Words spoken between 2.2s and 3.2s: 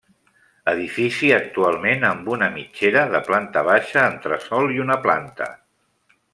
una mitgera,